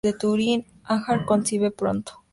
Agar 0.85 1.25
concibe 1.27 1.69
pronto. 1.69 2.23